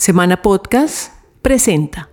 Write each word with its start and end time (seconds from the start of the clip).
Semana 0.00 0.42
Podcast 0.42 1.12
presenta. 1.42 2.08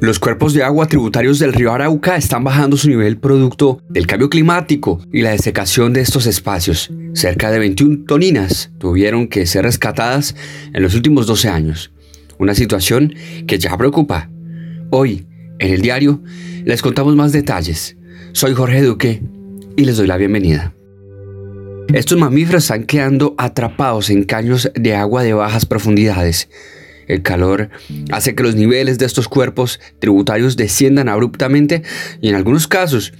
Los 0.00 0.20
cuerpos 0.20 0.54
de 0.54 0.62
agua 0.62 0.86
tributarios 0.86 1.40
del 1.40 1.52
río 1.52 1.72
Arauca 1.72 2.16
están 2.16 2.44
bajando 2.44 2.76
su 2.76 2.88
nivel 2.88 3.18
producto 3.18 3.82
del 3.88 4.06
cambio 4.06 4.30
climático 4.30 5.00
y 5.12 5.22
la 5.22 5.30
desecación 5.30 5.92
de 5.92 6.02
estos 6.02 6.26
espacios. 6.26 6.88
Cerca 7.14 7.50
de 7.50 7.58
21 7.58 8.04
toninas 8.06 8.70
tuvieron 8.78 9.26
que 9.26 9.44
ser 9.44 9.64
rescatadas 9.64 10.36
en 10.72 10.84
los 10.84 10.94
últimos 10.94 11.26
12 11.26 11.48
años. 11.48 11.90
Una 12.38 12.54
situación 12.54 13.12
que 13.48 13.58
ya 13.58 13.76
preocupa. 13.76 14.30
Hoy, 14.90 15.26
en 15.58 15.74
el 15.74 15.82
diario, 15.82 16.22
les 16.64 16.80
contamos 16.80 17.16
más 17.16 17.32
detalles. 17.32 17.96
Soy 18.32 18.54
Jorge 18.54 18.82
Duque 18.82 19.20
y 19.78 19.84
les 19.84 19.96
doy 19.96 20.08
la 20.08 20.16
bienvenida. 20.16 20.74
Estos 21.94 22.18
mamíferos 22.18 22.64
están 22.64 22.82
quedando 22.82 23.36
atrapados 23.38 24.10
en 24.10 24.24
caños 24.24 24.72
de 24.74 24.96
agua 24.96 25.22
de 25.22 25.34
bajas 25.34 25.66
profundidades. 25.66 26.48
El 27.06 27.22
calor 27.22 27.70
hace 28.10 28.34
que 28.34 28.42
los 28.42 28.56
niveles 28.56 28.98
de 28.98 29.06
estos 29.06 29.28
cuerpos 29.28 29.78
tributarios 30.00 30.56
desciendan 30.56 31.08
abruptamente 31.08 31.84
y 32.20 32.28
en 32.28 32.34
algunos 32.34 32.66
casos 32.66 33.12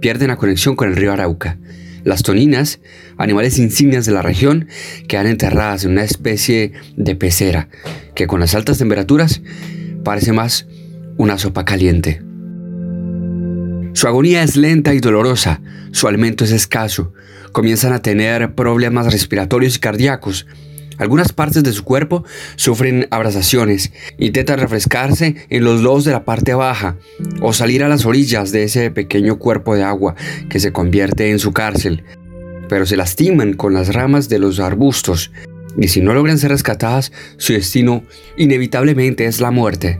pierden 0.00 0.28
la 0.28 0.38
conexión 0.38 0.76
con 0.76 0.88
el 0.88 0.96
río 0.96 1.12
Arauca. 1.12 1.58
Las 2.04 2.22
toninas, 2.22 2.80
animales 3.18 3.58
insignias 3.58 4.06
de 4.06 4.12
la 4.12 4.22
región, 4.22 4.66
quedan 5.08 5.26
enterradas 5.26 5.84
en 5.84 5.90
una 5.90 6.04
especie 6.04 6.72
de 6.96 7.16
pecera 7.16 7.68
que 8.14 8.26
con 8.26 8.40
las 8.40 8.54
altas 8.54 8.78
temperaturas 8.78 9.42
parece 10.04 10.32
más 10.32 10.66
una 11.18 11.36
sopa 11.36 11.66
caliente. 11.66 12.27
Su 13.98 14.06
agonía 14.06 14.44
es 14.44 14.54
lenta 14.54 14.94
y 14.94 15.00
dolorosa, 15.00 15.60
su 15.90 16.06
alimento 16.06 16.44
es 16.44 16.52
escaso, 16.52 17.12
comienzan 17.50 17.92
a 17.92 18.00
tener 18.00 18.54
problemas 18.54 19.12
respiratorios 19.12 19.74
y 19.74 19.80
cardíacos. 19.80 20.46
Algunas 20.98 21.32
partes 21.32 21.64
de 21.64 21.72
su 21.72 21.82
cuerpo 21.82 22.24
sufren 22.54 23.08
abrasaciones, 23.10 23.90
intentan 24.16 24.60
refrescarse 24.60 25.34
en 25.50 25.64
los 25.64 25.80
lodos 25.82 26.04
de 26.04 26.12
la 26.12 26.24
parte 26.24 26.54
baja 26.54 26.94
o 27.40 27.52
salir 27.52 27.82
a 27.82 27.88
las 27.88 28.06
orillas 28.06 28.52
de 28.52 28.62
ese 28.62 28.92
pequeño 28.92 29.36
cuerpo 29.40 29.74
de 29.74 29.82
agua 29.82 30.14
que 30.48 30.60
se 30.60 30.70
convierte 30.70 31.32
en 31.32 31.40
su 31.40 31.52
cárcel, 31.52 32.04
pero 32.68 32.86
se 32.86 32.96
lastiman 32.96 33.54
con 33.54 33.74
las 33.74 33.92
ramas 33.92 34.28
de 34.28 34.38
los 34.38 34.60
arbustos 34.60 35.32
y 35.76 35.88
si 35.88 36.02
no 36.02 36.14
logran 36.14 36.38
ser 36.38 36.52
rescatadas, 36.52 37.10
su 37.36 37.52
destino 37.52 38.04
inevitablemente 38.36 39.24
es 39.24 39.40
la 39.40 39.50
muerte. 39.50 39.98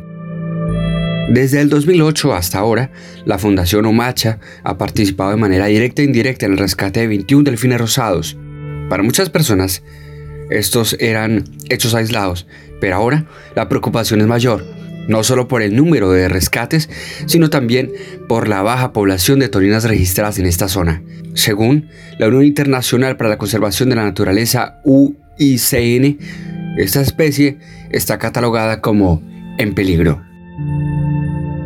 Desde 1.30 1.60
el 1.60 1.68
2008 1.68 2.34
hasta 2.34 2.58
ahora, 2.58 2.90
la 3.26 3.38
Fundación 3.38 3.84
Omacha 3.84 4.38
ha 4.64 4.78
participado 4.78 5.30
de 5.30 5.36
manera 5.36 5.66
directa 5.66 6.00
e 6.00 6.06
indirecta 6.06 6.46
en 6.46 6.52
el 6.52 6.58
rescate 6.58 7.00
de 7.00 7.06
21 7.06 7.44
delfines 7.44 7.78
rosados. 7.78 8.38
Para 8.88 9.02
muchas 9.02 9.28
personas, 9.28 9.82
estos 10.48 10.96
eran 10.98 11.44
hechos 11.68 11.94
aislados, 11.94 12.46
pero 12.80 12.96
ahora 12.96 13.26
la 13.54 13.68
preocupación 13.68 14.22
es 14.22 14.26
mayor, 14.26 14.64
no 15.06 15.22
solo 15.22 15.48
por 15.48 15.60
el 15.60 15.76
número 15.76 16.10
de 16.10 16.30
rescates, 16.30 16.88
sino 17.26 17.50
también 17.50 17.92
por 18.26 18.48
la 18.48 18.62
baja 18.62 18.94
población 18.94 19.38
de 19.38 19.50
torinas 19.50 19.84
registradas 19.84 20.38
en 20.38 20.46
esta 20.46 20.68
zona. 20.68 21.02
Según 21.34 21.90
la 22.18 22.28
Unión 22.28 22.44
Internacional 22.44 23.18
para 23.18 23.28
la 23.28 23.38
Conservación 23.38 23.90
de 23.90 23.96
la 23.96 24.04
Naturaleza 24.04 24.80
UICN, 24.84 26.18
esta 26.78 27.02
especie 27.02 27.58
está 27.90 28.18
catalogada 28.18 28.80
como 28.80 29.22
en 29.58 29.74
peligro. 29.74 30.22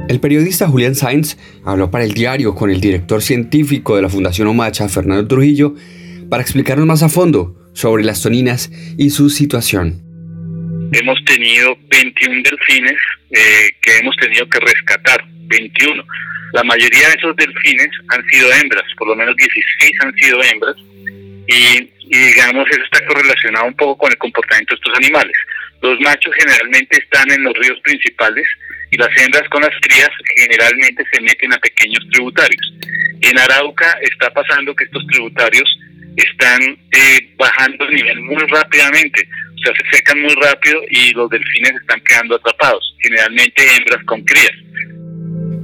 El 0.08 0.20
periodista 0.20 0.69
Julián 0.69 0.95
Sainz 0.95 1.39
habló 1.64 1.91
para 1.91 2.05
el 2.05 2.12
diario 2.12 2.55
con 2.55 2.70
el 2.70 2.81
director 2.81 3.22
científico 3.22 3.97
de 3.97 4.03
la 4.03 4.08
Fundación 4.08 4.48
Omacha, 4.48 4.89
Fernando 4.89 5.27
Trujillo, 5.28 5.75
para 6.28 6.42
explicarnos 6.42 6.86
más 6.86 7.03
a 7.03 7.08
fondo 7.08 7.70
sobre 7.72 8.03
las 8.03 8.23
toninas 8.23 8.70
y 8.98 9.11
su 9.11 9.30
situación. 9.30 10.03
Hemos 10.92 11.25
tenido 11.25 11.78
21 11.89 12.42
delfines 12.42 12.98
eh, 13.30 13.70
que 13.80 13.98
hemos 13.98 14.14
tenido 14.17 14.46
que 14.48 14.61
rescatar, 14.61 15.24
21. 15.46 16.05
La 16.52 16.64
mayoría 16.64 17.08
de 17.08 17.14
esos 17.14 17.34
delfines 17.36 17.89
han 18.08 18.27
sido 18.27 18.52
hembras, 18.52 18.84
por 18.98 19.08
lo 19.08 19.17
menos 19.17 19.34
16 19.36 19.92
han 20.01 20.14
sido 20.17 20.42
hembras, 20.42 20.77
y, 21.46 21.90
y 22.14 22.19
digamos 22.19 22.67
eso 22.70 22.83
está 22.83 23.07
correlacionado 23.07 23.67
un 23.67 23.74
poco 23.74 23.96
con 23.96 24.11
el 24.11 24.19
comportamiento 24.19 24.74
de 24.74 24.80
estos 24.80 24.98
animales. 24.98 25.36
Los 25.83 25.98
machos 26.01 26.33
generalmente 26.39 26.97
están 26.97 27.31
en 27.33 27.43
los 27.43 27.55
ríos 27.55 27.79
principales 27.81 28.47
y 28.91 28.97
las 28.97 29.09
hembras 29.17 29.48
con 29.48 29.63
las 29.63 29.75
crías 29.81 30.11
generalmente 30.37 31.05
se 31.13 31.20
meten 31.20 31.53
a 31.53 31.59
pequeños 31.59 32.07
tributarios. 32.13 32.75
En 33.20 33.39
Arauca 33.39 33.98
está 34.03 34.31
pasando 34.33 34.75
que 34.77 34.85
estos 34.85 35.05
tributarios 35.09 35.69
están 36.17 36.63
eh, 36.63 37.35
bajando 37.37 37.85
el 37.89 37.95
nivel 37.95 38.20
muy 38.20 38.43
rápidamente, 38.48 39.27
o 39.55 39.59
sea, 39.65 39.73
se 39.75 39.97
secan 39.97 40.20
muy 40.20 40.35
rápido 40.35 40.81
y 40.91 41.13
los 41.15 41.31
delfines 41.31 41.73
están 41.81 42.01
quedando 42.03 42.37
atrapados, 42.37 42.95
generalmente 43.03 43.63
hembras 43.77 44.05
con 44.05 44.23
crías. 44.23 44.53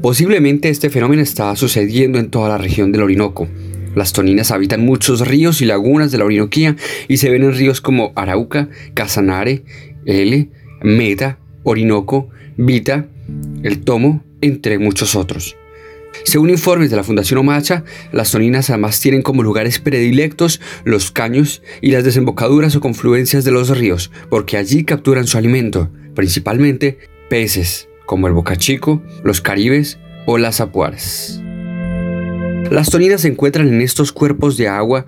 Posiblemente 0.02 0.68
este 0.68 0.90
fenómeno 0.90 1.22
está 1.22 1.54
sucediendo 1.54 2.18
en 2.18 2.30
toda 2.30 2.48
la 2.48 2.58
región 2.58 2.92
del 2.92 3.02
Orinoco. 3.02 3.48
Las 3.94 4.12
toninas 4.12 4.52
habitan 4.52 4.84
muchos 4.84 5.26
ríos 5.26 5.60
y 5.60 5.64
lagunas 5.64 6.12
de 6.12 6.18
la 6.18 6.24
Orinoquía 6.24 6.76
y 7.08 7.16
se 7.16 7.30
ven 7.30 7.42
en 7.42 7.54
ríos 7.54 7.80
como 7.80 8.12
Arauca, 8.14 8.68
Casanare, 8.94 9.62
L, 10.08 10.50
Meta, 10.82 11.38
Orinoco, 11.62 12.30
Vita, 12.56 13.06
el 13.62 13.80
Tomo, 13.80 14.24
entre 14.40 14.78
muchos 14.78 15.14
otros. 15.14 15.56
Según 16.24 16.50
informes 16.50 16.90
de 16.90 16.96
la 16.96 17.04
Fundación 17.04 17.38
Omacha, 17.38 17.84
las 18.10 18.30
toninas 18.30 18.70
además 18.70 19.00
tienen 19.00 19.22
como 19.22 19.42
lugares 19.42 19.78
predilectos 19.78 20.60
los 20.84 21.10
caños 21.10 21.62
y 21.80 21.90
las 21.90 22.04
desembocaduras 22.04 22.74
o 22.74 22.80
confluencias 22.80 23.44
de 23.44 23.50
los 23.50 23.76
ríos, 23.76 24.10
porque 24.30 24.56
allí 24.56 24.84
capturan 24.84 25.26
su 25.26 25.38
alimento, 25.38 25.90
principalmente 26.14 26.98
peces, 27.28 27.88
como 28.06 28.26
el 28.26 28.32
bocachico, 28.32 29.02
los 29.22 29.40
caribes 29.40 29.98
o 30.26 30.38
las 30.38 30.60
apuares. 30.60 31.40
Las 32.70 32.90
toninas 32.90 33.22
se 33.22 33.28
encuentran 33.28 33.68
en 33.68 33.80
estos 33.80 34.12
cuerpos 34.12 34.56
de 34.56 34.68
agua 34.68 35.06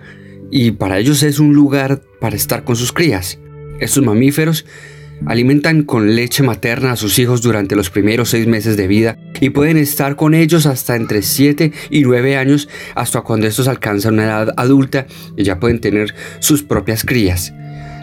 y 0.51 0.71
para 0.71 0.99
ellos 0.99 1.23
es 1.23 1.39
un 1.39 1.53
lugar 1.53 2.01
para 2.19 2.35
estar 2.35 2.63
con 2.63 2.75
sus 2.75 2.91
crías. 2.91 3.39
Estos 3.79 4.03
mamíferos 4.03 4.65
alimentan 5.25 5.83
con 5.83 6.15
leche 6.15 6.43
materna 6.43 6.93
a 6.93 6.95
sus 6.95 7.19
hijos 7.19 7.41
durante 7.41 7.75
los 7.75 7.89
primeros 7.89 8.29
seis 8.29 8.47
meses 8.47 8.77
de 8.77 8.87
vida 8.87 9.17
y 9.39 9.49
pueden 9.49 9.77
estar 9.77 10.15
con 10.15 10.33
ellos 10.33 10.65
hasta 10.65 10.95
entre 10.95 11.21
7 11.21 11.71
y 11.89 12.01
9 12.01 12.37
años 12.37 12.69
hasta 12.95 13.21
cuando 13.21 13.47
estos 13.47 13.67
alcanzan 13.67 14.15
una 14.15 14.25
edad 14.25 14.53
adulta 14.57 15.05
y 15.37 15.43
ya 15.43 15.59
pueden 15.59 15.79
tener 15.79 16.13
sus 16.39 16.63
propias 16.63 17.03
crías. 17.03 17.53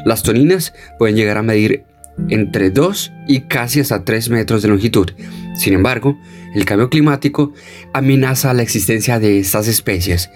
Las 0.04 0.22
toninas 0.22 0.72
pueden 0.98 1.16
llegar 1.16 1.38
a 1.38 1.42
medir 1.42 1.84
entre 2.30 2.70
2 2.70 3.12
y 3.28 3.42
casi 3.42 3.80
hasta 3.80 4.04
3 4.04 4.30
metros 4.30 4.62
de 4.62 4.68
longitud. 4.68 5.10
Sin 5.56 5.74
embargo, 5.74 6.18
el 6.54 6.64
cambio 6.64 6.88
climático 6.88 7.52
amenaza 7.92 8.54
la 8.54 8.62
existencia 8.62 9.18
de 9.18 9.38
estas 9.38 9.68
especies. 9.68 10.30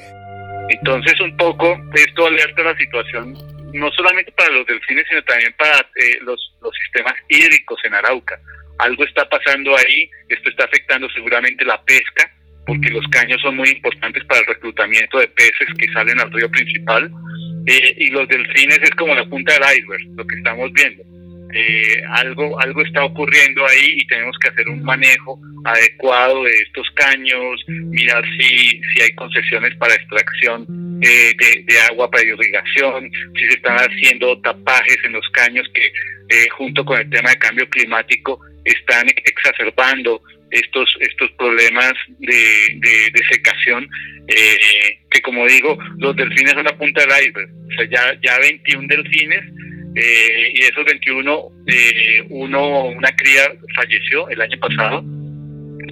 Entonces 0.69 1.21
un 1.21 1.37
poco 1.37 1.76
esto 1.94 2.26
alerta 2.26 2.62
la 2.62 2.76
situación 2.76 3.51
no 3.72 3.91
solamente 3.93 4.33
para 4.33 4.50
los 4.50 4.66
delfines, 4.66 5.06
sino 5.09 5.22
también 5.25 5.55
para 5.59 5.81
eh, 5.97 6.19
los, 6.22 6.53
sistemas 6.84 7.15
hídricos 7.28 7.81
en 7.84 7.94
Arauca. 7.94 8.38
Algo 8.78 9.05
está 9.05 9.28
pasando 9.28 9.77
ahí, 9.77 10.10
esto 10.28 10.50
está 10.50 10.65
afectando 10.65 11.09
seguramente 11.10 11.65
la 11.65 11.83
pesca, 11.84 12.31
porque 12.66 12.91
los 12.91 13.06
caños 13.09 13.41
son 13.41 13.56
muy 13.56 13.69
importantes 13.69 14.25
para 14.25 14.41
el 14.41 14.47
reclutamiento 14.47 15.19
de 15.19 15.28
peces 15.28 15.69
que 15.78 15.93
salen 15.93 16.21
al 16.21 16.33
río 16.33 16.50
principal, 16.50 17.10
eh, 17.66 17.94
y 17.99 18.10
los 18.10 18.28
delfines 18.28 18.78
es 18.83 18.91
como 18.91 19.15
la 19.15 19.25
punta 19.27 19.53
del 19.55 19.78
iceberg, 19.78 20.03
lo 20.16 20.27
que 20.27 20.37
estamos 20.37 20.72
viendo. 20.72 21.03
Eh, 21.54 22.03
algo, 22.09 22.59
algo 22.60 22.83
está 22.83 23.04
ocurriendo 23.04 23.66
ahí 23.66 23.97
y 23.99 24.06
tenemos 24.06 24.37
que 24.39 24.49
hacer 24.49 24.69
un 24.71 24.83
manejo 24.83 25.39
adecuado 25.65 26.44
de 26.44 26.54
estos 26.54 26.91
caños, 26.93 27.62
mirar 27.69 28.25
si, 28.39 28.81
si 28.81 29.03
hay 29.03 29.12
concesiones 29.15 29.77
para 29.77 29.94
extracción 29.94 30.91
eh, 31.02 31.32
de, 31.64 31.80
agua 31.90 32.10
para 32.10 32.24
irrigación, 32.24 33.10
si 33.34 33.47
se 33.48 33.54
están 33.54 33.77
haciendo 33.77 34.41
tapajes 34.41 34.98
en 35.04 35.12
los 35.12 35.28
caños 35.30 35.68
que 35.74 35.86
eh, 35.86 36.48
junto 36.56 36.84
con 36.84 37.00
el 37.00 37.10
tema 37.10 37.30
de 37.30 37.38
cambio 37.38 37.68
climático 37.68 38.41
están 38.65 39.06
exacerbando 39.24 40.22
estos 40.50 40.97
estos 41.00 41.30
problemas 41.32 41.92
de, 42.18 42.77
de, 42.77 43.24
secación 43.30 43.88
que 45.10 45.21
como 45.22 45.47
digo 45.47 45.78
los 45.98 46.15
delfines 46.15 46.53
son 46.53 46.65
la 46.65 46.77
punta 46.77 47.00
del 47.00 47.24
iceberg 47.24 47.50
o 47.50 47.72
sea 47.74 47.88
ya 47.91 48.21
ya 48.22 48.38
21 48.38 48.86
delfines 48.86 49.42
eh, 49.94 50.53
y 50.54 50.62
esos 50.62 50.84
21, 50.86 51.50
eh, 51.66 52.24
uno, 52.30 52.84
una 52.86 53.15
cría 53.15 53.42
falleció 53.74 54.28
el 54.30 54.41
año 54.41 54.59
pasado, 54.59 55.04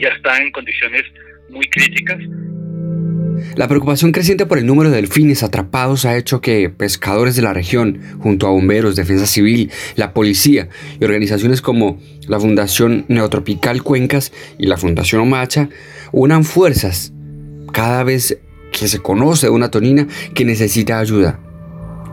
ya 0.01 0.09
está 0.09 0.39
en 0.39 0.51
condiciones 0.53 1.03
muy 1.51 1.67
críticas. 1.69 2.19
La 3.57 3.69
preocupación 3.69 4.13
creciente 4.13 4.47
por 4.47 4.59
el 4.59 4.67
número 4.67 4.91
de 4.91 4.97
delfines 4.97 5.43
atrapados 5.43 6.05
ha 6.05 6.17
hecho 6.17 6.41
que 6.41 6.71
pescadores 6.71 7.37
de 7.37 7.43
la 7.43 7.53
región, 7.53 8.01
junto 8.19 8.47
a 8.47 8.51
bomberos, 8.51 8.97
defensa 8.97 9.27
civil, 9.27 9.71
la 9.97 10.13
policía 10.13 10.69
y 10.99 11.05
organizaciones 11.05 11.61
como 11.63 11.99
la 12.27 12.41
Fundación 12.41 13.05
Neotropical 13.09 13.83
Cuencas 13.83 14.33
y 14.59 14.67
la 14.67 14.77
Fundación 14.77 15.23
Omacha, 15.23 15.69
unan 16.13 16.45
fuerzas 16.45 17.13
cada 17.73 18.05
vez 18.05 18.39
que 18.73 18.89
se 18.89 18.99
conoce 18.99 19.51
una 19.51 19.71
tonina 19.71 20.07
que 20.35 20.45
necesita 20.45 20.99
ayuda. 20.99 21.41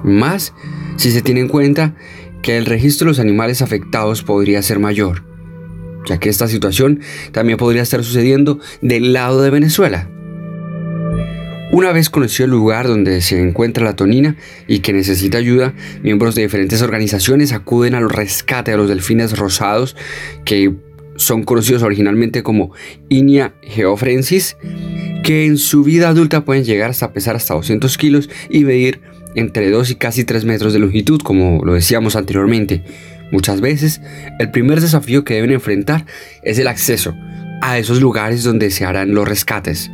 Más 0.03 0.53
si 0.97 1.11
se 1.11 1.21
tiene 1.21 1.41
en 1.41 1.47
cuenta 1.47 1.95
que 2.41 2.57
el 2.57 2.65
registro 2.65 3.05
de 3.05 3.11
los 3.11 3.19
animales 3.19 3.61
afectados 3.61 4.23
podría 4.23 4.61
ser 4.61 4.79
mayor, 4.79 5.23
ya 6.07 6.19
que 6.19 6.29
esta 6.29 6.47
situación 6.47 7.01
también 7.31 7.57
podría 7.57 7.81
estar 7.81 8.03
sucediendo 8.03 8.59
del 8.81 9.13
lado 9.13 9.41
de 9.41 9.49
Venezuela. 9.49 10.09
Una 11.77 11.91
vez 11.91 12.09
conocido 12.09 12.45
el 12.45 12.49
lugar 12.49 12.87
donde 12.87 13.21
se 13.21 13.39
encuentra 13.39 13.85
la 13.85 13.95
tonina 13.95 14.35
y 14.67 14.79
que 14.79 14.93
necesita 14.93 15.37
ayuda, 15.37 15.75
miembros 16.01 16.33
de 16.33 16.41
diferentes 16.41 16.81
organizaciones 16.81 17.53
acuden 17.53 17.93
al 17.93 18.09
rescate 18.09 18.71
de 18.71 18.77
los 18.77 18.89
delfines 18.89 19.37
rosados 19.37 19.95
que 20.43 20.73
son 21.17 21.43
conocidos 21.43 21.83
originalmente 21.83 22.41
como 22.41 22.71
Inia 23.09 23.53
geofrensis, 23.61 24.57
que 25.23 25.45
en 25.45 25.59
su 25.59 25.83
vida 25.83 26.09
adulta 26.09 26.43
pueden 26.45 26.63
llegar 26.63 26.89
hasta 26.89 27.13
pesar 27.13 27.35
hasta 27.35 27.53
200 27.53 27.95
kilos 27.99 28.27
y 28.49 28.63
medir 28.63 29.01
entre 29.35 29.69
2 29.69 29.91
y 29.91 29.95
casi 29.97 30.23
3 30.23 30.45
metros 30.45 30.73
de 30.73 30.79
longitud, 30.79 31.21
como 31.21 31.63
lo 31.63 31.75
decíamos 31.75 32.15
anteriormente. 32.15 32.83
Muchas 33.31 33.61
veces, 33.61 34.01
el 34.39 34.49
primer 34.49 34.81
desafío 34.81 35.23
que 35.23 35.35
deben 35.35 35.51
enfrentar 35.51 36.07
es 36.41 36.57
el 36.57 36.69
acceso 36.69 37.15
a 37.61 37.77
esos 37.77 38.01
lugares 38.01 38.43
donde 38.43 38.71
se 38.71 38.83
harán 38.83 39.13
los 39.13 39.27
rescates. 39.27 39.91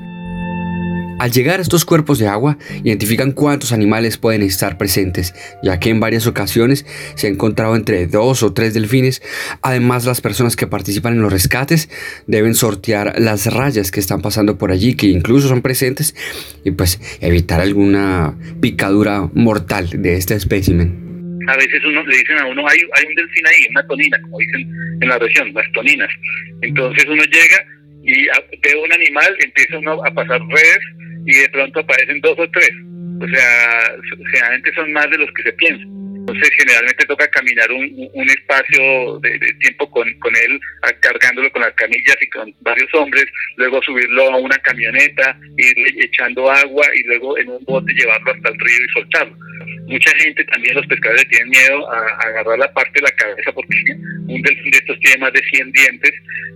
Al 1.24 1.32
llegar 1.32 1.60
a 1.60 1.62
estos 1.62 1.86
cuerpos 1.86 2.20
de 2.20 2.28
agua, 2.28 2.58
identifican 2.84 3.32
cuántos 3.32 3.72
animales 3.72 4.18
pueden 4.18 4.42
estar 4.42 4.78
presentes, 4.78 5.34
ya 5.64 5.80
que 5.80 5.90
en 5.90 6.02
varias 6.02 6.28
ocasiones 6.28 6.86
se 7.16 7.28
ha 7.28 7.30
encontrado 7.30 7.78
entre 7.78 8.08
dos 8.08 8.44
o 8.44 8.52
tres 8.52 8.74
delfines. 8.74 9.22
Además, 9.62 10.04
las 10.04 10.20
personas 10.20 10.58
que 10.58 10.68
participan 10.68 11.14
en 11.14 11.22
los 11.22 11.32
rescates 11.32 11.90
deben 12.28 12.56
sortear 12.56 13.22
las 13.22 13.46
rayas 13.46 13.90
que 13.90 14.02
están 14.02 14.22
pasando 14.22 14.58
por 14.58 14.74
allí, 14.74 14.98
que 14.98 15.08
incluso 15.08 15.48
son 15.48 15.62
presentes, 15.62 16.14
y 16.66 16.72
pues 16.72 17.00
evitar 17.22 17.62
alguna 17.62 18.38
picadura 18.60 19.30
mortal 19.34 19.92
de 19.94 20.18
este 20.18 20.34
espécimen. 20.34 21.40
A 21.48 21.56
veces 21.56 21.86
uno 21.86 22.06
le 22.06 22.18
dicen 22.18 22.38
a 22.40 22.48
uno, 22.48 22.68
hay, 22.68 22.80
un 22.80 23.16
delfín 23.16 23.48
ahí, 23.48 23.66
una 23.70 23.88
tonina, 23.88 24.20
como 24.24 24.40
dicen 24.40 24.70
en 25.00 25.08
la 25.08 25.18
región, 25.18 25.54
las 25.54 25.72
toninas. 25.72 26.10
Entonces 26.62 27.06
uno 27.08 27.24
llega 27.24 27.66
y 28.04 28.26
ve 28.26 28.76
un 28.84 28.92
animal, 28.92 29.34
empieza 29.40 29.78
uno 29.78 30.04
a 30.04 30.14
pasar 30.14 30.42
redes 30.50 30.80
y 31.26 31.36
de 31.36 31.50
pronto 31.50 31.80
aparecen 31.80 32.22
dos 32.22 32.38
o 32.38 32.50
tres. 32.50 32.72
O 33.22 33.28
sea, 33.28 33.96
generalmente 34.32 34.74
son 34.74 34.92
más 34.92 35.10
de 35.10 35.18
los 35.18 35.32
que 35.34 35.44
se 35.44 35.54
piensa. 35.54 35.86
Entonces, 36.26 36.52
generalmente 36.58 37.06
toca 37.06 37.28
caminar 37.28 37.70
un, 37.70 38.10
un 38.14 38.30
espacio 38.30 39.20
de, 39.20 39.38
tiempo 39.60 39.90
con, 39.92 40.08
él, 40.08 40.60
cargándolo 41.02 41.52
con 41.52 41.62
las 41.64 41.74
camillas 41.74 42.16
y 42.22 42.30
con 42.30 42.56
varios 42.62 42.94
hombres, 42.94 43.26
luego 43.58 43.82
subirlo 43.84 44.32
a 44.32 44.38
una 44.38 44.58
camioneta, 44.60 45.38
ir 45.58 45.76
echando 46.02 46.50
agua 46.50 46.86
y 46.96 47.04
luego 47.04 47.38
en 47.38 47.50
un 47.50 47.66
bote 47.66 47.92
llevarlo 47.94 48.32
hasta 48.32 48.50
el 48.50 48.60
río 48.60 48.86
y 48.86 48.94
soltarlo. 48.94 49.38
Mucha 49.88 50.12
gente, 50.18 50.46
también 50.46 50.76
los 50.76 50.88
pescadores, 50.88 51.28
tienen 51.28 51.50
miedo 51.50 51.92
a, 51.92 51.98
a 51.98 52.28
agarrar 52.30 52.58
la 52.58 52.74
parte 52.74 52.94
de 52.96 53.02
la 53.02 53.16
cabeza 53.18 53.52
porque 53.52 53.78
un 53.92 54.42
delfín 54.42 54.72
de 54.72 54.78
estos 54.78 55.00
tiene 55.00 55.18
más 55.20 55.34
de 55.34 55.42
100 55.42 55.72
dientes. 55.74 56.12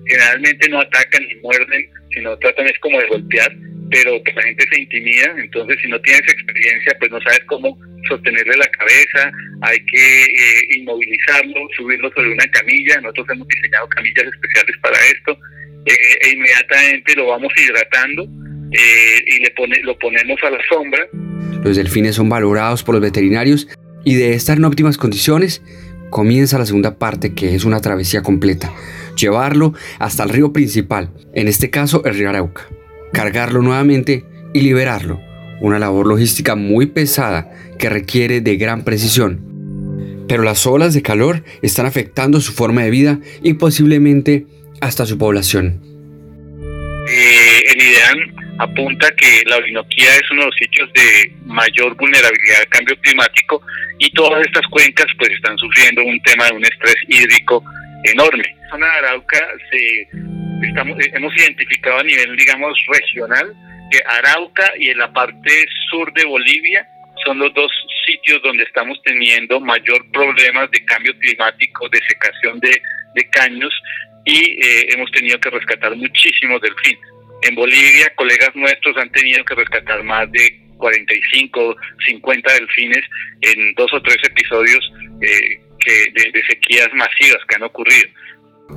Generalmente 0.08 0.70
no 0.70 0.80
atacan 0.80 1.28
ni 1.28 1.36
muerden, 1.42 1.90
sino 2.14 2.38
tratan 2.40 2.68
es 2.68 2.80
como 2.80 3.02
de 3.02 3.08
golpear 3.08 3.52
pero 3.90 4.22
que 4.24 4.34
la 4.34 4.44
gente 4.44 4.66
se 4.70 4.82
intimida, 4.82 5.34
entonces 5.38 5.78
si 5.82 5.88
no 5.88 6.00
tienes 6.02 6.22
experiencia, 6.28 6.96
pues 7.00 7.12
no 7.12 7.22
sabes 7.22 7.42
cómo 7.48 7.78
sostenerle 8.08 8.58
la 8.58 8.68
cabeza, 8.68 9.32
hay 9.62 9.80
que 9.86 10.24
eh, 10.24 10.78
inmovilizarlo, 10.78 11.68
subirlo 11.76 12.12
sobre 12.14 12.34
una 12.34 12.48
camilla, 12.48 13.00
nosotros 13.02 13.28
hemos 13.32 13.48
diseñado 13.48 13.88
camillas 13.90 14.26
especiales 14.26 14.78
para 14.82 14.98
esto, 15.06 15.40
eh, 15.86 16.18
e 16.22 16.30
inmediatamente 16.32 17.16
lo 17.16 17.28
vamos 17.28 17.52
hidratando 17.58 18.24
eh, 18.72 19.24
y 19.26 19.40
le 19.40 19.52
pone, 19.52 19.80
lo 19.84 19.98
ponemos 19.98 20.40
a 20.44 20.50
la 20.50 20.60
sombra. 20.68 21.08
Los 21.64 21.78
delfines 21.78 22.16
son 22.16 22.30
valorados 22.30 22.84
por 22.84 22.96
los 22.96 23.02
veterinarios 23.02 23.68
y 24.04 24.16
de 24.16 24.34
estar 24.34 24.58
en 24.58 24.66
óptimas 24.66 24.98
condiciones 24.98 25.62
comienza 26.10 26.58
la 26.58 26.66
segunda 26.66 26.98
parte 26.98 27.34
que 27.34 27.56
es 27.56 27.66
una 27.66 27.82
travesía 27.82 28.22
completa, 28.22 28.74
llevarlo 29.18 29.74
hasta 30.00 30.24
el 30.24 30.30
río 30.30 30.54
principal, 30.54 31.12
en 31.34 31.48
este 31.48 31.70
caso 31.70 32.04
el 32.06 32.16
río 32.16 32.30
Arauca 32.30 32.68
cargarlo 33.14 33.62
nuevamente 33.62 34.24
y 34.54 34.62
liberarlo. 34.62 35.22
Una 35.60 35.80
labor 35.80 36.08
logística 36.08 36.56
muy 36.56 36.88
pesada 36.88 37.52
que 37.80 37.90
requiere 37.90 38.42
de 38.42 38.58
gran 38.58 38.84
precisión. 38.84 40.26
Pero 40.28 40.44
las 40.44 40.66
olas 40.68 40.94
de 40.94 41.02
calor 41.02 41.44
están 41.62 41.86
afectando 41.86 42.42
su 42.42 42.54
forma 42.54 42.84
de 42.84 42.90
vida 42.90 43.20
y 43.42 43.54
posiblemente 43.54 44.46
hasta 44.82 45.06
su 45.06 45.18
población. 45.18 45.82
Eh, 47.10 47.64
el 47.68 47.82
IDEAN 47.82 48.38
apunta 48.60 49.10
que 49.16 49.44
la 49.46 49.58
Orinoquía 49.58 50.16
es 50.16 50.30
uno 50.32 50.42
de 50.42 50.48
los 50.48 50.56
sitios 50.56 50.92
de 50.94 51.32
mayor 51.46 51.96
vulnerabilidad 51.96 52.60
al 52.60 52.68
cambio 52.68 52.96
climático 53.02 53.62
y 54.00 54.10
todas 54.12 54.46
estas 54.46 54.66
cuencas 54.68 55.06
pues 55.18 55.32
están 55.32 55.58
sufriendo 55.58 56.04
un 56.04 56.22
tema 56.24 56.46
de 56.48 56.54
un 56.54 56.66
estrés 56.66 56.96
hídrico 57.08 57.64
enorme. 58.04 58.56
La 58.64 58.70
zona 58.70 58.88
de 58.88 58.98
Arauca 59.00 59.40
se 59.72 60.08
estamos, 60.62 61.00
eh, 61.00 61.12
hemos 61.14 61.36
identificado 61.36 62.00
a 62.00 62.04
nivel, 62.04 62.36
digamos, 62.36 62.78
regional 62.88 63.54
que 63.92 64.00
Arauca 64.06 64.74
y 64.78 64.90
en 64.90 64.98
la 64.98 65.12
parte 65.12 65.66
sur 65.90 66.12
de 66.14 66.26
Bolivia 66.26 66.88
son 67.26 67.40
los 67.40 67.54
dos 67.54 67.72
sitios 68.06 68.42
donde 68.44 68.64
estamos 68.64 69.02
teniendo 69.04 69.60
mayor 69.60 70.06
problemas 70.12 70.70
de 70.72 70.84
cambio 70.86 71.18
climático, 71.20 71.90
de 71.90 72.00
secación 72.08 72.60
de, 72.60 72.82
caños 73.32 73.74
y 74.26 74.62
eh, 74.62 74.94
hemos 74.94 75.10
tenido 75.12 75.40
que 75.40 75.50
rescatar 75.50 75.96
muchísimos 75.96 76.62
delfines. 76.62 77.02
En 77.42 77.56
Bolivia, 77.56 78.14
colegas 78.16 78.56
nuestros 78.56 78.96
han 78.98 79.12
tenido 79.12 79.44
que 79.44 79.56
rescatar 79.56 80.04
más 80.04 80.32
de 80.32 80.60
45, 80.78 81.76
50 82.06 82.54
delfines 82.54 83.04
en 83.42 83.74
dos 83.74 83.92
o 83.92 84.02
tres 84.04 84.18
episodios 84.24 84.94
eh, 85.22 85.60
que 85.80 86.12
de 86.14 86.44
sequías 86.48 86.90
masivas 86.94 87.44
que 87.48 87.56
han 87.56 87.64
ocurrido. 87.64 88.08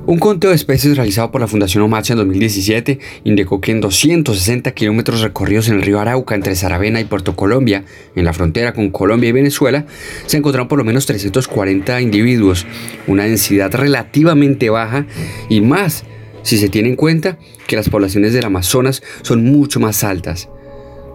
Un 0.07 0.17
conteo 0.19 0.49
de 0.49 0.55
especies 0.55 0.97
realizado 0.97 1.31
por 1.31 1.41
la 1.41 1.47
Fundación 1.47 1.83
Omacha 1.83 2.13
en 2.13 2.17
2017 2.17 2.99
indicó 3.23 3.61
que 3.61 3.71
en 3.71 3.81
260 3.81 4.71
kilómetros 4.71 5.21
recorridos 5.21 5.67
en 5.69 5.75
el 5.75 5.83
río 5.83 5.99
Arauca 5.99 6.33
entre 6.33 6.55
Saravena 6.55 6.99
y 6.99 7.05
Puerto 7.05 7.35
Colombia, 7.35 7.85
en 8.15 8.25
la 8.25 8.33
frontera 8.33 8.73
con 8.73 8.89
Colombia 8.89 9.29
y 9.29 9.33
Venezuela, 9.33 9.85
se 10.25 10.37
encontraron 10.37 10.67
por 10.67 10.79
lo 10.79 10.85
menos 10.85 11.05
340 11.05 12.01
individuos, 12.01 12.65
una 13.05 13.25
densidad 13.25 13.73
relativamente 13.75 14.69
baja 14.69 15.05
y 15.49 15.61
más 15.61 16.03
si 16.41 16.57
se 16.57 16.69
tiene 16.69 16.89
en 16.89 16.95
cuenta 16.95 17.37
que 17.67 17.75
las 17.75 17.89
poblaciones 17.89 18.33
del 18.33 18.45
Amazonas 18.45 19.03
son 19.21 19.43
mucho 19.43 19.79
más 19.79 20.03
altas. 20.03 20.49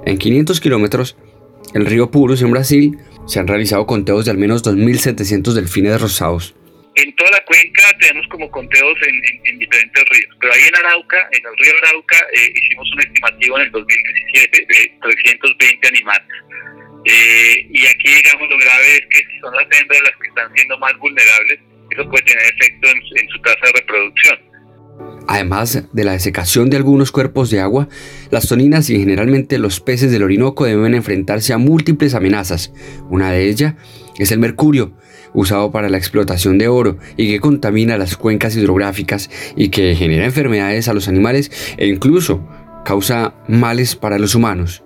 En 0.05 0.17
500 0.17 0.61
kilómetros, 0.61 1.17
el 1.75 1.87
río 1.87 2.11
Purus 2.11 2.41
en 2.43 2.53
Brasil, 2.53 2.99
se 3.27 3.41
han 3.41 3.49
realizado 3.49 3.87
conteos 3.87 4.27
de 4.27 4.31
al 4.31 4.39
menos 4.39 4.63
2.700 4.63 5.55
delfines 5.55 6.01
rosados. 6.01 6.55
En 6.97 7.15
toda 7.15 7.31
la 7.31 7.45
cuenca 7.45 7.83
tenemos 8.01 8.27
como 8.29 8.51
conteos 8.51 8.99
en, 9.03 9.59
diferentes 9.59 10.05
ríos, 10.09 10.35
pero 10.41 10.53
ahí 10.53 10.63
en 10.63 10.77
Arauca, 10.77 11.29
en 11.31 11.45
el 11.45 11.57
río 11.59 11.73
Arauca, 11.83 12.17
eh, 12.33 12.53
hicimos 12.55 12.91
un 12.95 13.01
estimativo 13.01 13.59
en 13.59 13.67
el 13.67 13.71
2017 13.71 14.67
de 14.67 14.99
320 15.03 15.89
animales. 15.89 16.29
Eh, 17.05 17.67
y 17.71 17.87
aquí, 17.87 18.09
digamos, 18.09 18.49
lo 18.49 18.59
grave 18.59 18.97
es 18.97 19.07
que 19.11 19.41
son 19.41 19.55
las 19.55 19.67
hembras 19.79 20.01
las 20.03 20.17
que 20.17 20.29
están 20.29 20.53
siendo 20.55 20.79
más 20.79 20.97
vulnerables, 20.99 21.61
eso 21.91 22.11
puede 22.11 22.25
tener 22.25 22.43
efecto 22.45 22.89
en, 22.89 23.29
su 23.29 23.43
tasa 23.43 23.61
de 23.67 23.73
reproducción. 23.73 24.39
Además 25.29 25.93
de 25.93 26.05
la 26.05 26.13
desecación 26.13 26.71
de 26.71 26.79
algunos 26.79 27.13
cuerpos 27.13 27.51
de 27.51 27.61
agua, 27.61 27.89
las 28.31 28.49
toninas 28.49 28.91
y 28.91 28.99
generalmente 28.99 29.59
los 29.59 29.81
peces 29.81 30.11
del 30.11 30.23
Orinoco 30.23 30.65
deben 30.65 30.95
enfrentarse 30.95 31.53
a 31.53 31.59
múltiples 31.59 32.15
amenazas. 32.15 32.73
Una 33.11 33.31
de 33.31 33.49
ellas 33.49 33.75
es 34.19 34.33
el 34.33 34.39
mercurio, 34.39 34.93
usado 35.35 35.71
para 35.71 35.89
la 35.89 35.99
explotación 35.99 36.59
de 36.59 36.69
oro 36.69 36.99
y 37.17 37.29
que 37.29 37.41
contamina 37.41 37.99
las 37.99 38.17
cuencas 38.17 38.57
hidrográficas 38.57 39.31
y 39.57 39.69
que 39.69 39.95
genera 39.95 40.25
enfermedades 40.25 40.89
a 40.89 40.95
los 40.95 41.09
animales 41.09 41.51
e 41.77 41.87
incluso 41.87 42.47
causa 42.85 43.35
males 43.49 43.97
para 43.97 44.19
los 44.19 44.35
humanos. 44.35 44.83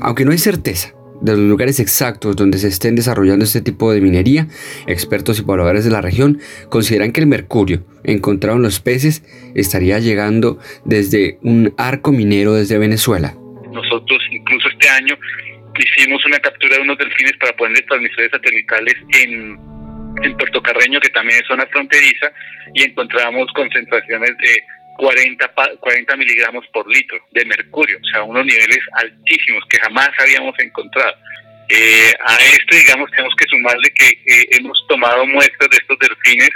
Aunque 0.00 0.24
no 0.24 0.32
hay 0.32 0.38
certeza 0.38 0.94
de 1.22 1.32
los 1.32 1.40
lugares 1.40 1.80
exactos 1.80 2.36
donde 2.36 2.58
se 2.58 2.68
estén 2.68 2.96
desarrollando 2.96 3.44
este 3.44 3.60
tipo 3.60 3.92
de 3.92 4.00
minería, 4.00 4.48
expertos 4.86 5.38
y 5.38 5.42
pobladores 5.42 5.84
de 5.84 5.90
la 5.90 6.00
región 6.00 6.40
consideran 6.68 7.12
que 7.12 7.20
el 7.20 7.26
mercurio 7.26 7.84
encontrado 8.04 8.56
en 8.56 8.62
los 8.62 8.80
peces 8.80 9.22
estaría 9.54 9.98
llegando 10.00 10.58
desde 10.84 11.38
un 11.42 11.72
arco 11.78 12.12
minero 12.12 12.54
desde 12.54 12.78
Venezuela. 12.78 13.34
Nosotros 13.72 14.20
incluso 14.30 14.68
este 14.68 14.88
año 14.88 15.16
hicimos 15.78 16.24
una 16.26 16.38
captura 16.40 16.76
de 16.76 16.82
unos 16.82 16.98
delfines 16.98 17.36
para 17.38 17.52
ponerles 17.56 17.86
transmisores 17.86 18.30
satelitales 18.30 18.94
en, 19.22 19.58
en 20.22 20.36
Puerto 20.36 20.62
Carreño, 20.62 21.00
que 21.00 21.08
también 21.10 21.40
es 21.40 21.46
zona 21.46 21.66
fronteriza, 21.66 22.32
y 22.74 22.82
encontramos 22.82 23.46
concentraciones 23.54 24.30
de 24.38 24.64
40, 24.96 25.52
40 25.80 26.16
miligramos 26.16 26.66
por 26.72 26.86
litro 26.88 27.18
de 27.32 27.44
mercurio, 27.44 27.98
o 28.00 28.06
sea, 28.06 28.22
unos 28.22 28.44
niveles 28.44 28.80
altísimos 28.94 29.64
que 29.68 29.78
jamás 29.78 30.10
habíamos 30.18 30.58
encontrado. 30.58 31.14
Eh, 31.68 32.12
a 32.26 32.36
esto, 32.36 32.76
digamos, 32.76 33.10
tenemos 33.10 33.34
que 33.36 33.48
sumarle 33.48 33.90
que 33.94 34.08
eh, 34.08 34.46
hemos 34.50 34.84
tomado 34.88 35.26
muestras 35.26 35.70
de 35.70 35.76
estos 35.76 35.98
delfines 35.98 36.50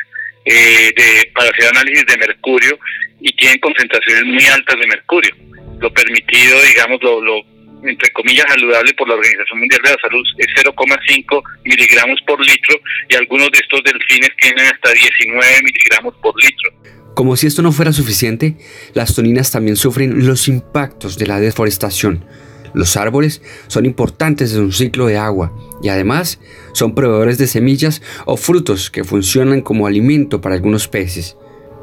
eh, 0.45 0.93
de, 0.95 1.31
para 1.35 1.51
hacer 1.51 1.69
análisis 1.69 2.05
de 2.07 2.19
mercurio 2.19 2.79
y 3.21 3.35
tienen 3.37 3.59
concentraciones 3.59 4.25
muy 4.25 4.45
altas 4.47 4.79
de 4.79 4.87
mercurio. 4.87 5.35
lo 5.81 5.93
permitido, 5.93 6.63
digamos, 6.63 7.03
lo, 7.03 7.21
lo 7.21 7.57
entre 7.85 8.11
comillas 8.13 8.47
saludable 8.49 8.93
por 8.95 9.09
la 9.09 9.15
Organización 9.15 9.61
Mundial 9.61 9.81
de 9.83 9.91
la 9.91 10.01
Salud 10.01 10.27
es 10.39 10.47
0,5 10.65 11.43
miligramos 11.65 12.21
por 12.27 12.41
litro 12.45 12.75
y 13.09 13.15
algunos 13.17 13.51
de 13.53 13.59
estos 13.59 13.83
delfines 13.85 14.31
tienen 14.39 14.67
hasta 14.67 14.93
19 14.93 15.63
miligramos 15.63 16.15
por 16.23 16.35
litro. 16.43 16.71
Como 17.17 17.35
si 17.35 17.47
esto 17.47 17.63
no 17.63 17.73
fuera 17.73 17.95
suficiente, 17.95 18.59
las 18.93 19.15
toninas 19.15 19.51
también 19.51 19.77
sufren 19.77 20.27
los 20.27 20.49
impactos 20.49 21.17
de 21.17 21.27
la 21.27 21.41
deforestación. 21.41 22.27
Los 22.75 22.99
árboles 22.99 23.41
son 23.69 23.87
importantes 23.87 24.53
en 24.53 24.61
un 24.61 24.73
ciclo 24.73 25.07
de 25.07 25.17
agua 25.17 25.51
y 25.83 25.89
además 25.89 26.39
son 26.75 26.95
proveedores 26.95 27.39
de 27.39 27.47
semillas 27.47 28.03
o 28.27 28.37
frutos 28.37 28.91
que 28.91 29.03
funcionan 29.03 29.63
como 29.63 29.87
alimento 29.87 30.43
para 30.43 30.57
algunos 30.57 30.89
peces. 30.89 31.39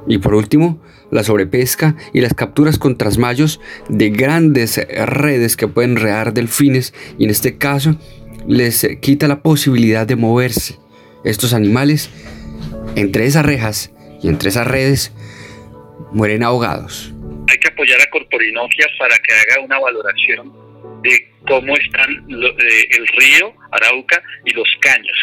Y 0.07 0.19
por 0.19 0.35
último, 0.35 0.79
la 1.09 1.23
sobrepesca 1.23 1.95
y 2.13 2.21
las 2.21 2.35
capturas 2.35 2.77
con 2.77 2.95
trasmayos 2.95 3.59
de 3.89 4.11
grandes 4.11 4.79
redes 5.07 5.57
que 5.57 5.67
pueden 5.67 5.95
rear 5.95 6.35
delfines 6.35 6.93
y 7.17 7.23
en 7.23 7.31
este 7.31 7.57
caso 7.57 7.95
les 8.47 8.87
quita 9.01 9.27
la 9.27 9.41
posibilidad 9.41 10.05
de 10.05 10.15
moverse. 10.15 10.77
Estos 11.23 11.53
animales, 11.53 12.11
entre 12.95 13.25
esas 13.25 13.43
rejas 13.47 13.92
y 14.23 14.29
entre 14.29 14.49
esas 14.49 14.65
redes, 14.65 15.13
mueren 16.11 16.43
ahogados. 16.43 17.13
Hay 17.49 17.57
que 17.57 17.67
apoyar 17.67 18.01
a 18.01 18.09
Corporinogia 18.09 18.87
para 18.97 19.15
que 19.19 19.33
haga 19.33 19.61
una 19.63 19.79
valoración 19.79 20.51
de 21.03 21.31
cómo 21.47 21.75
están 21.75 22.09
eh, 22.09 22.87
el 22.91 23.07
río 23.07 23.53
Arauca 23.71 24.23
y 24.45 24.53
los 24.53 24.67
caños. 24.79 25.17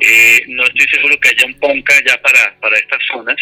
Eh, 0.00 0.42
no 0.48 0.64
estoy 0.64 0.86
seguro 0.88 1.18
que 1.20 1.28
haya 1.28 1.46
un 1.46 1.54
PONCA 1.60 1.94
ya 2.06 2.20
para, 2.22 2.58
para 2.60 2.76
estas 2.78 3.00
zonas, 3.12 3.36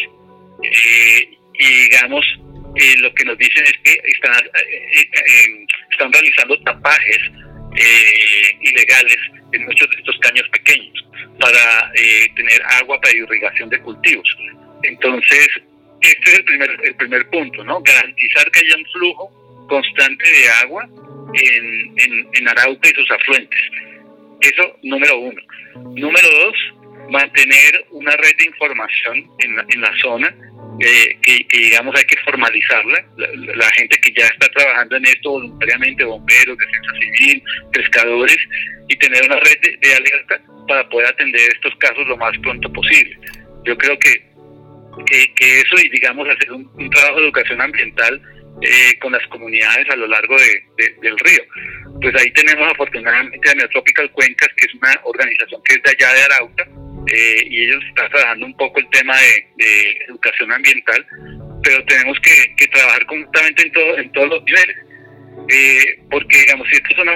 eh, 0.62 1.38
y 1.54 1.64
digamos, 1.82 2.24
eh, 2.76 2.96
lo 2.98 3.12
que 3.14 3.24
nos 3.24 3.38
dicen 3.38 3.64
es 3.64 3.78
que 3.84 4.00
están, 4.04 4.44
eh, 4.44 5.66
están 5.90 6.12
realizando 6.12 6.58
tapajes 6.62 7.18
ilegales 8.60 9.16
en 9.52 9.64
muchos 9.66 9.88
de 9.90 9.96
estos 9.96 10.18
caños 10.18 10.48
pequeños 10.48 11.04
para 11.38 11.92
tener 12.34 12.60
agua 12.80 13.00
para 13.00 13.16
irrigación 13.16 13.68
de 13.68 13.78
cultivos. 13.80 14.36
Entonces, 14.82 15.48
este 16.00 16.30
es 16.30 16.38
el 16.38 16.44
primer, 16.44 16.70
el 16.84 16.94
primer 16.96 17.28
punto, 17.30 17.64
¿no? 17.64 17.80
Garantizar 17.80 18.50
que 18.50 18.60
haya 18.60 18.76
un 18.76 18.86
flujo 18.92 19.66
constante 19.68 20.24
de 20.24 20.48
agua 20.64 20.88
en, 21.34 22.28
en, 22.32 22.48
Arauca 22.48 22.88
y 22.88 22.94
sus 22.94 23.10
afluentes. 23.10 23.60
Eso, 24.40 24.76
número 24.82 25.18
uno. 25.18 25.40
Número 25.94 26.28
dos, 26.28 27.10
mantener 27.10 27.86
una 27.90 28.12
red 28.12 28.36
de 28.38 28.46
información 28.46 29.30
en 29.38 29.56
la, 29.56 29.66
en 29.68 29.80
la 29.80 29.92
zona 30.00 30.34
eh, 30.80 31.18
que, 31.22 31.58
digamos 31.58 31.94
hay 31.96 32.04
que 32.04 32.16
formalizarla, 32.24 33.04
la, 33.16 33.70
gente 33.70 33.98
que 34.00 34.12
ya 34.16 34.26
está 34.26 34.46
trabajando 34.48 34.96
en 34.96 35.06
esto 35.06 35.30
voluntariamente, 35.30 36.04
bomberos, 36.04 36.56
defensa 36.56 36.92
civil, 37.00 37.42
pescadores, 37.72 38.38
y 38.88 38.96
tener 38.96 39.24
una 39.24 39.40
red 39.40 39.58
de, 39.60 39.94
alerta 39.94 40.40
para 40.68 40.88
poder 40.88 41.08
atender 41.08 41.40
estos 41.52 41.74
casos 41.76 42.06
lo 42.06 42.16
más 42.16 42.36
pronto 42.38 42.72
posible. 42.72 43.18
Yo 43.64 43.76
creo 43.76 43.98
que, 43.98 44.24
que, 45.06 45.60
eso 45.60 45.76
y 45.82 45.88
digamos 45.88 46.28
hacer 46.28 46.52
un, 46.52 46.90
trabajo 46.90 47.16
de 47.16 47.24
educación 47.24 47.60
ambiental 47.60 48.20
eh, 48.62 48.98
con 49.00 49.12
las 49.12 49.26
comunidades 49.28 49.88
a 49.90 49.96
lo 49.96 50.06
largo 50.06 50.36
de, 50.36 50.94
del 51.00 51.18
río. 51.18 51.42
Pues 52.00 52.14
ahí 52.14 52.30
tenemos 52.32 52.70
afortunadamente 52.70 53.50
a 53.50 53.54
Neotropical 53.54 54.10
Cuencas, 54.12 54.48
que 54.56 54.66
es 54.66 54.74
una 54.74 55.00
organización 55.04 55.60
que 55.64 55.74
es 55.74 55.82
de 55.82 55.90
allá 55.90 56.14
de 56.14 56.22
Arauca, 56.22 56.68
eh, 57.12 57.46
y 57.48 57.64
ellos 57.64 57.82
están 57.88 58.10
trabajando 58.10 58.46
un 58.46 58.56
poco 58.56 58.80
el 58.80 58.88
tema 58.90 59.16
de, 59.16 59.96
educación 60.08 60.52
ambiental, 60.52 61.06
pero 61.62 61.84
tenemos 61.84 62.18
que, 62.20 62.66
trabajar 62.68 63.06
conjuntamente 63.06 63.62
en, 63.62 63.72
todo, 63.72 63.98
en 63.98 64.12
todos 64.12 64.28
los 64.28 64.44
niveles. 64.44 64.76
Eh, 65.50 66.00
porque, 66.10 66.38
digamos, 66.38 66.68
si 66.68 66.76
esto 66.76 66.94
son 66.96 67.08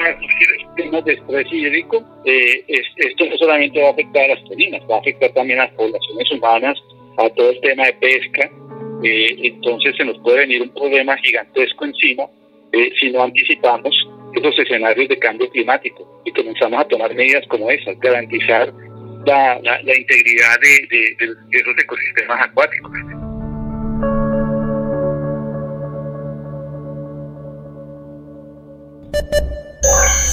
temas 0.76 1.04
de 1.04 1.12
estrés 1.12 1.46
hídrico, 1.52 2.02
eh, 2.24 2.64
esto 2.68 3.26
no 3.26 3.36
solamente 3.36 3.80
va 3.80 3.88
a 3.88 3.92
afectar 3.92 4.24
a 4.24 4.34
las 4.34 4.44
toninas, 4.44 4.80
va 4.90 4.96
a 4.96 5.00
afectar 5.00 5.30
también 5.32 5.60
a 5.60 5.66
las 5.66 5.74
poblaciones 5.74 6.30
humanas, 6.30 6.78
a 7.18 7.28
todo 7.30 7.50
el 7.50 7.60
tema 7.60 7.84
de 7.84 7.92
pesca. 7.94 8.50
entonces 9.02 9.96
se 9.96 10.04
nos 10.04 10.18
puede 10.20 10.40
venir 10.40 10.62
un 10.62 10.70
problema 10.70 11.16
gigantesco 11.18 11.84
encima 11.84 12.24
si 12.98 13.10
no 13.10 13.22
anticipamos 13.22 13.94
esos 14.34 14.58
escenarios 14.58 15.08
de 15.08 15.18
cambio 15.18 15.50
climático 15.50 16.22
y 16.24 16.32
comenzamos 16.32 16.80
a 16.80 16.88
tomar 16.88 17.14
medidas 17.14 17.46
como 17.48 17.70
esas, 17.70 17.98
garantizar 18.00 18.72
la, 19.26 19.60
la, 19.60 19.96
integridad 19.96 20.58
de, 20.60 20.86
de, 20.90 21.26
de 21.26 21.58
esos 21.58 21.74
ecosistemas 21.78 22.46
acuáticos. 22.46 22.92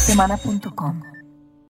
Semana.com 0.08 1.09